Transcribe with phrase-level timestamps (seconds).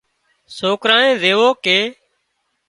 [0.57, 1.79] سوڪرانئي زويُون ڪي